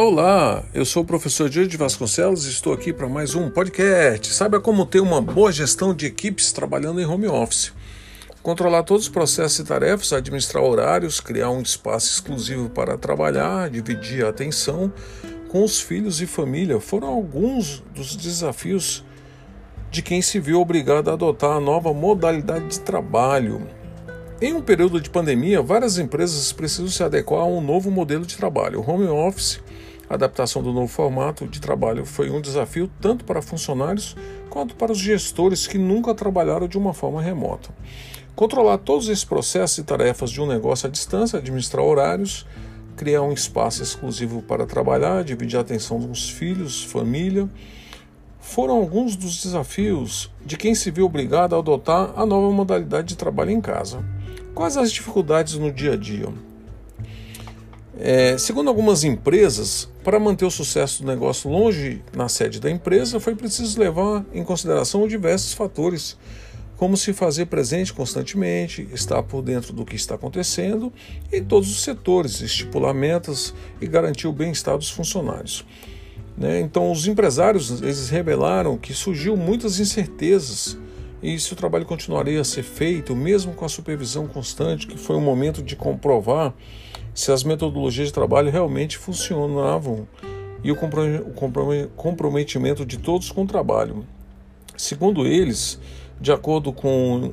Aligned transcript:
Olá, 0.00 0.62
eu 0.72 0.84
sou 0.84 1.02
o 1.02 1.04
professor 1.04 1.50
Diego 1.50 1.68
de 1.68 1.76
Vasconcelos 1.76 2.46
e 2.46 2.50
estou 2.50 2.72
aqui 2.72 2.92
para 2.92 3.08
mais 3.08 3.34
um 3.34 3.50
podcast. 3.50 4.32
Saiba 4.32 4.60
como 4.60 4.86
ter 4.86 5.00
uma 5.00 5.20
boa 5.20 5.50
gestão 5.50 5.92
de 5.92 6.06
equipes 6.06 6.52
trabalhando 6.52 7.00
em 7.00 7.04
home 7.04 7.26
office. 7.26 7.72
Controlar 8.40 8.84
todos 8.84 9.06
os 9.06 9.08
processos 9.08 9.58
e 9.58 9.64
tarefas, 9.64 10.12
administrar 10.12 10.62
horários, 10.62 11.18
criar 11.18 11.50
um 11.50 11.60
espaço 11.60 12.12
exclusivo 12.12 12.70
para 12.70 12.96
trabalhar, 12.96 13.68
dividir 13.70 14.24
a 14.24 14.28
atenção 14.28 14.92
com 15.48 15.64
os 15.64 15.80
filhos 15.80 16.22
e 16.22 16.28
família 16.28 16.78
foram 16.78 17.08
alguns 17.08 17.82
dos 17.92 18.14
desafios 18.14 19.04
de 19.90 20.00
quem 20.00 20.22
se 20.22 20.38
viu 20.38 20.60
obrigado 20.60 21.10
a 21.10 21.14
adotar 21.14 21.56
a 21.56 21.60
nova 21.60 21.92
modalidade 21.92 22.68
de 22.68 22.80
trabalho. 22.82 23.66
Em 24.40 24.54
um 24.54 24.62
período 24.62 25.00
de 25.00 25.10
pandemia, 25.10 25.60
várias 25.60 25.98
empresas 25.98 26.52
precisam 26.52 26.86
se 26.86 27.02
adequar 27.02 27.40
a 27.40 27.46
um 27.46 27.60
novo 27.60 27.90
modelo 27.90 28.24
de 28.24 28.36
trabalho. 28.36 28.78
O 28.78 28.88
home 28.88 29.08
office 29.08 29.60
a 30.08 30.14
adaptação 30.14 30.62
do 30.62 30.72
novo 30.72 30.88
formato 30.88 31.46
de 31.46 31.60
trabalho 31.60 32.06
foi 32.06 32.30
um 32.30 32.40
desafio 32.40 32.90
tanto 33.00 33.24
para 33.24 33.42
funcionários 33.42 34.16
quanto 34.48 34.74
para 34.74 34.92
os 34.92 34.98
gestores 34.98 35.66
que 35.66 35.76
nunca 35.76 36.14
trabalharam 36.14 36.66
de 36.66 36.78
uma 36.78 36.94
forma 36.94 37.20
remota. 37.20 37.68
Controlar 38.34 38.78
todos 38.78 39.08
esses 39.08 39.24
processos 39.24 39.78
e 39.78 39.82
tarefas 39.82 40.30
de 40.30 40.40
um 40.40 40.46
negócio 40.46 40.86
à 40.86 40.90
distância, 40.90 41.38
administrar 41.38 41.84
horários, 41.84 42.46
criar 42.96 43.22
um 43.22 43.32
espaço 43.32 43.82
exclusivo 43.82 44.42
para 44.42 44.66
trabalhar, 44.66 45.24
dividir 45.24 45.58
a 45.58 45.60
atenção 45.60 46.00
dos 46.00 46.30
filhos, 46.30 46.82
família, 46.82 47.48
foram 48.40 48.76
alguns 48.76 49.14
dos 49.14 49.42
desafios 49.42 50.30
de 50.44 50.56
quem 50.56 50.74
se 50.74 50.90
viu 50.90 51.04
obrigado 51.04 51.54
a 51.54 51.58
adotar 51.58 52.12
a 52.16 52.24
nova 52.24 52.50
modalidade 52.50 53.08
de 53.08 53.16
trabalho 53.16 53.50
em 53.50 53.60
casa. 53.60 54.02
Quais 54.54 54.76
as 54.76 54.90
dificuldades 54.90 55.54
no 55.54 55.70
dia 55.70 55.92
a 55.92 55.96
dia? 55.96 56.47
É, 58.00 58.38
segundo 58.38 58.68
algumas 58.68 59.02
empresas, 59.02 59.88
para 60.04 60.20
manter 60.20 60.44
o 60.44 60.50
sucesso 60.50 61.02
do 61.02 61.08
negócio 61.08 61.50
longe 61.50 62.00
na 62.14 62.28
sede 62.28 62.60
da 62.60 62.70
empresa, 62.70 63.18
foi 63.18 63.34
preciso 63.34 63.80
levar 63.80 64.24
em 64.32 64.44
consideração 64.44 65.08
diversos 65.08 65.52
fatores, 65.52 66.16
como 66.76 66.96
se 66.96 67.12
fazer 67.12 67.46
presente 67.46 67.92
constantemente, 67.92 68.88
estar 68.92 69.20
por 69.24 69.42
dentro 69.42 69.72
do 69.72 69.84
que 69.84 69.96
está 69.96 70.14
acontecendo 70.14 70.92
em 71.32 71.42
todos 71.42 71.68
os 71.68 71.82
setores, 71.82 72.40
estipular 72.40 72.94
metas 72.94 73.52
e 73.80 73.86
garantir 73.88 74.28
o 74.28 74.32
bem-estar 74.32 74.78
dos 74.78 74.90
funcionários. 74.90 75.66
Né? 76.36 76.60
Então, 76.60 76.92
os 76.92 77.08
empresários 77.08 77.82
eles 77.82 78.08
revelaram 78.10 78.78
que 78.78 78.94
surgiu 78.94 79.36
muitas 79.36 79.80
incertezas 79.80 80.78
e 81.22 81.38
se 81.38 81.52
o 81.52 81.56
trabalho 81.56 81.84
continuaria 81.84 82.40
a 82.40 82.44
ser 82.44 82.62
feito, 82.62 83.14
mesmo 83.14 83.52
com 83.52 83.64
a 83.64 83.68
supervisão 83.68 84.26
constante, 84.26 84.86
que 84.86 84.96
foi 84.96 85.16
um 85.16 85.20
momento 85.20 85.62
de 85.62 85.74
comprovar 85.74 86.54
se 87.12 87.32
as 87.32 87.42
metodologias 87.42 88.08
de 88.08 88.14
trabalho 88.14 88.50
realmente 88.50 88.96
funcionavam 88.96 90.06
e 90.62 90.70
o 90.70 90.76
comprometimento 91.96 92.86
de 92.86 92.98
todos 92.98 93.30
com 93.30 93.42
o 93.42 93.46
trabalho. 93.46 94.06
Segundo 94.76 95.26
eles, 95.26 95.80
de 96.20 96.30
acordo 96.30 96.72
com, 96.72 97.32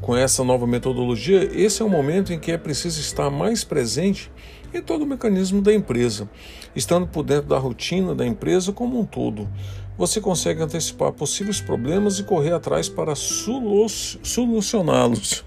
com 0.00 0.14
essa 0.14 0.44
nova 0.44 0.66
metodologia, 0.66 1.50
esse 1.54 1.80
é 1.80 1.84
o 1.84 1.88
momento 1.88 2.32
em 2.32 2.38
que 2.38 2.52
é 2.52 2.58
preciso 2.58 3.00
estar 3.00 3.30
mais 3.30 3.64
presente 3.64 4.30
em 4.78 4.82
todo 4.82 5.02
o 5.02 5.06
mecanismo 5.06 5.62
da 5.62 5.72
empresa, 5.72 6.28
estando 6.74 7.06
por 7.06 7.22
dentro 7.22 7.48
da 7.48 7.58
rotina 7.58 8.12
da 8.14 8.26
empresa 8.26 8.72
como 8.72 8.98
um 8.98 9.04
todo. 9.04 9.48
Você 9.96 10.20
consegue 10.20 10.60
antecipar 10.60 11.12
possíveis 11.12 11.60
problemas 11.60 12.18
e 12.18 12.24
correr 12.24 12.52
atrás 12.52 12.88
para 12.88 13.14
solucioná-los. 13.14 15.44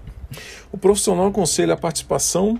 O 0.72 0.78
profissional 0.78 1.26
aconselha 1.26 1.74
a 1.74 1.76
participação 1.76 2.58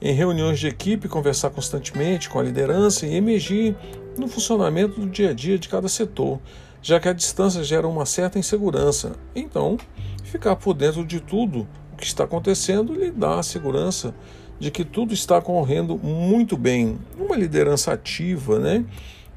em 0.00 0.12
reuniões 0.12 0.60
de 0.60 0.68
equipe, 0.68 1.08
conversar 1.08 1.50
constantemente 1.50 2.28
com 2.28 2.38
a 2.38 2.42
liderança 2.42 3.06
e 3.06 3.16
emergir 3.16 3.74
no 4.16 4.28
funcionamento 4.28 5.00
do 5.00 5.08
dia 5.08 5.30
a 5.30 5.32
dia 5.32 5.58
de 5.58 5.68
cada 5.68 5.88
setor, 5.88 6.38
já 6.80 7.00
que 7.00 7.08
a 7.08 7.12
distância 7.12 7.64
gera 7.64 7.88
uma 7.88 8.06
certa 8.06 8.38
insegurança. 8.38 9.16
Então, 9.34 9.76
ficar 10.22 10.54
por 10.56 10.74
dentro 10.74 11.04
de 11.04 11.20
tudo 11.20 11.66
o 11.92 11.96
que 11.96 12.06
está 12.06 12.24
acontecendo 12.24 12.92
lhe 12.92 13.10
dá 13.10 13.38
a 13.38 13.42
segurança 13.42 14.14
de 14.58 14.70
que 14.70 14.84
tudo 14.84 15.12
está 15.12 15.40
correndo 15.40 15.98
muito 15.98 16.56
bem. 16.56 16.98
Uma 17.18 17.36
liderança 17.36 17.92
ativa, 17.92 18.58
né? 18.58 18.84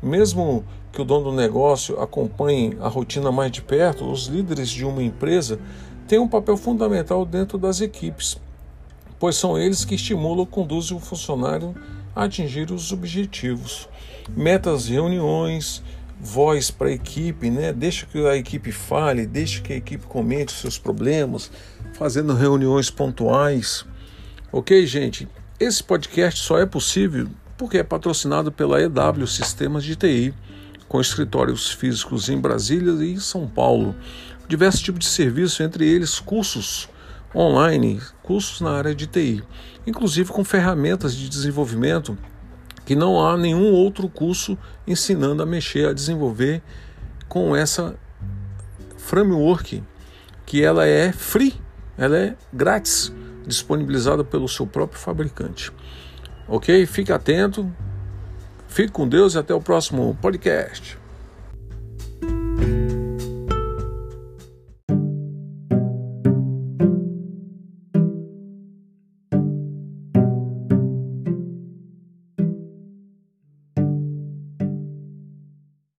Mesmo 0.01 0.63
que 0.91 1.01
o 1.01 1.05
dono 1.05 1.31
do 1.31 1.35
negócio 1.35 1.99
acompanhe 1.99 2.77
a 2.79 2.87
rotina 2.87 3.31
mais 3.31 3.51
de 3.51 3.61
perto, 3.61 4.09
os 4.09 4.27
líderes 4.27 4.69
de 4.69 4.85
uma 4.85 5.03
empresa 5.03 5.59
têm 6.07 6.19
um 6.19 6.27
papel 6.27 6.57
fundamental 6.57 7.25
dentro 7.25 7.57
das 7.57 7.81
equipes 7.81 8.39
pois 9.19 9.35
são 9.35 9.57
eles 9.57 9.83
que 9.83 9.95
estimulam 9.95 10.45
e 10.45 10.47
conduzem 10.47 10.95
o 10.95 10.99
funcionário 10.99 11.75
a 12.15 12.23
atingir 12.23 12.71
os 12.71 12.91
objetivos. 12.91 13.89
Metas, 14.35 14.87
reuniões, 14.87 15.83
voz 16.19 16.71
para 16.71 16.87
a 16.87 16.93
equipe, 16.93 17.49
né? 17.49 17.73
Deixa 17.73 18.05
que 18.05 18.25
a 18.25 18.37
equipe 18.37 18.71
fale, 18.71 19.27
deixa 19.27 19.61
que 19.61 19.73
a 19.73 19.75
equipe 19.75 20.05
comente 20.07 20.53
os 20.53 20.61
seus 20.61 20.77
problemas, 20.77 21.51
fazendo 21.93 22.33
reuniões 22.33 22.89
pontuais. 22.89 23.85
Ok, 24.51 24.83
gente? 24.87 25.27
Esse 25.59 25.83
podcast 25.83 26.39
só 26.39 26.57
é 26.57 26.65
possível 26.65 27.27
porque 27.55 27.77
é 27.77 27.83
patrocinado 27.83 28.51
pela 28.51 28.81
EW 28.81 29.27
Sistemas 29.27 29.83
de 29.83 29.95
TI, 29.95 30.33
com 30.87 30.99
escritórios 30.99 31.69
físicos 31.69 32.29
em 32.29 32.37
Brasília 32.39 32.93
e 33.05 33.19
São 33.19 33.47
Paulo. 33.47 33.95
Diversos 34.47 34.81
tipos 34.81 35.01
de 35.01 35.05
serviços, 35.05 35.59
entre 35.59 35.87
eles 35.87 36.19
cursos 36.19 36.89
online 37.35 38.01
cursos 38.23 38.59
na 38.59 38.71
área 38.71 38.95
de 38.95 39.05
TI, 39.05 39.43
inclusive 39.85 40.31
com 40.31 40.43
ferramentas 40.43 41.15
de 41.15 41.29
desenvolvimento 41.29 42.17
que 42.87 42.95
não 42.95 43.23
há 43.23 43.37
nenhum 43.37 43.71
outro 43.71 44.09
curso 44.09 44.57
ensinando 44.87 45.43
a 45.43 45.45
mexer, 45.45 45.87
a 45.87 45.93
desenvolver 45.93 46.63
com 47.27 47.55
essa 47.55 47.95
framework 48.97 49.83
que 50.43 50.63
ela 50.63 50.87
é 50.87 51.11
free, 51.11 51.53
ela 51.95 52.17
é 52.17 52.35
grátis, 52.51 53.13
disponibilizada 53.47 54.23
pelo 54.23 54.47
seu 54.47 54.67
próprio 54.67 54.99
fabricante. 54.99 55.71
Ok? 56.47 56.85
Fique 56.85 57.11
atento, 57.11 57.71
fique 58.67 58.91
com 58.91 59.07
Deus 59.07 59.33
e 59.33 59.37
até 59.37 59.53
o 59.53 59.61
próximo 59.61 60.17
podcast. 60.21 60.98